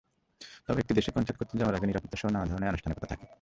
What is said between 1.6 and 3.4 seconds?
আগে নিরাপত্তাসহ নানা ধরনের আনুষ্ঠানিকতা থাকে।